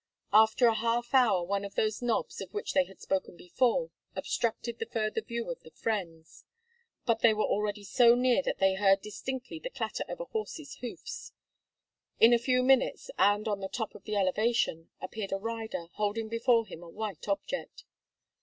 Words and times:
After 0.33 0.65
a 0.65 0.73
half 0.73 1.13
hour 1.13 1.43
one 1.43 1.63
of 1.63 1.75
those 1.75 2.01
knobs, 2.01 2.41
of 2.41 2.51
which 2.55 2.73
they 2.73 2.85
had 2.85 2.99
spoken 2.99 3.37
before, 3.37 3.91
obstructed 4.15 4.79
the 4.79 4.87
further 4.87 5.21
view 5.21 5.51
of 5.51 5.61
the 5.61 5.69
friends. 5.69 6.43
But 7.05 7.19
they 7.19 7.35
were 7.35 7.43
already 7.45 7.83
so 7.83 8.15
near 8.15 8.41
that 8.41 8.57
they 8.57 8.73
heard 8.73 9.03
distinctly 9.03 9.59
the 9.59 9.69
clatter 9.69 10.03
of 10.09 10.19
a 10.19 10.25
horse's 10.25 10.77
hoofs. 10.77 11.33
In 12.19 12.33
a 12.33 12.39
few 12.39 12.63
minutes, 12.63 13.11
and 13.19 13.47
on 13.47 13.59
the 13.59 13.69
top 13.69 13.93
of 13.93 14.05
the 14.05 14.15
elevation, 14.15 14.89
appeared 14.99 15.31
a 15.33 15.37
rider, 15.37 15.85
holding 15.93 16.29
before 16.29 16.65
him 16.65 16.81
a 16.81 16.89
white 16.89 17.27
object. 17.27 17.83